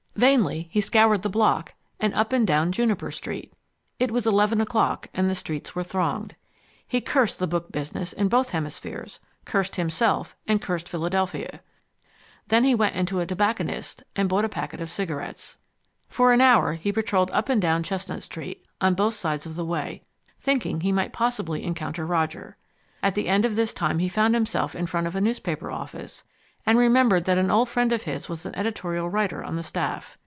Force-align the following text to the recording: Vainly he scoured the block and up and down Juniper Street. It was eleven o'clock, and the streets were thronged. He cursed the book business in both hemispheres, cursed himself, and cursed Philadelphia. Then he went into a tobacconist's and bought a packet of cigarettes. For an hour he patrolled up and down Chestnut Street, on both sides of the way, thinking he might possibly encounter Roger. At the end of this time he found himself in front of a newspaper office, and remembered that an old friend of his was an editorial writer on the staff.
Vainly 0.17 0.67
he 0.71 0.81
scoured 0.81 1.23
the 1.23 1.29
block 1.29 1.73
and 1.99 2.13
up 2.13 2.31
and 2.31 2.45
down 2.45 2.71
Juniper 2.71 3.09
Street. 3.09 3.53
It 3.97 4.11
was 4.11 4.27
eleven 4.27 4.61
o'clock, 4.61 5.07
and 5.15 5.27
the 5.27 5.33
streets 5.33 5.73
were 5.73 5.83
thronged. 5.85 6.35
He 6.85 7.01
cursed 7.01 7.39
the 7.39 7.47
book 7.47 7.71
business 7.71 8.13
in 8.13 8.27
both 8.27 8.51
hemispheres, 8.51 9.19
cursed 9.45 9.77
himself, 9.77 10.35
and 10.47 10.61
cursed 10.61 10.87
Philadelphia. 10.87 11.61
Then 12.49 12.65
he 12.65 12.75
went 12.75 12.93
into 12.95 13.19
a 13.19 13.25
tobacconist's 13.25 14.03
and 14.15 14.29
bought 14.29 14.45
a 14.45 14.49
packet 14.49 14.79
of 14.79 14.91
cigarettes. 14.91 15.57
For 16.07 16.31
an 16.33 16.41
hour 16.41 16.73
he 16.73 16.91
patrolled 16.91 17.31
up 17.31 17.49
and 17.49 17.59
down 17.59 17.81
Chestnut 17.81 18.21
Street, 18.21 18.63
on 18.79 18.93
both 18.93 19.15
sides 19.15 19.47
of 19.47 19.55
the 19.55 19.65
way, 19.65 20.03
thinking 20.39 20.81
he 20.81 20.91
might 20.91 21.13
possibly 21.13 21.63
encounter 21.63 22.05
Roger. 22.05 22.57
At 23.01 23.15
the 23.15 23.27
end 23.27 23.43
of 23.43 23.55
this 23.55 23.73
time 23.73 23.97
he 23.97 24.07
found 24.09 24.35
himself 24.35 24.75
in 24.75 24.85
front 24.85 25.07
of 25.07 25.15
a 25.15 25.21
newspaper 25.21 25.71
office, 25.71 26.25
and 26.63 26.77
remembered 26.77 27.23
that 27.25 27.39
an 27.39 27.49
old 27.49 27.67
friend 27.67 27.91
of 27.91 28.03
his 28.03 28.29
was 28.29 28.45
an 28.45 28.53
editorial 28.53 29.09
writer 29.09 29.43
on 29.43 29.55
the 29.55 29.63
staff. 29.63 30.15